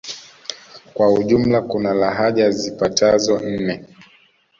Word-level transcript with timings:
Kwa 0.93 1.13
ujumla 1.13 1.61
kuna 1.61 1.93
lahaja 1.93 2.51
zipatazo 2.51 3.39
nne 3.39 3.85